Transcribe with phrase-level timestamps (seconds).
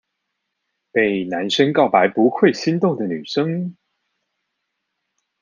[0.91, 3.75] 被男生告白不會心動的女生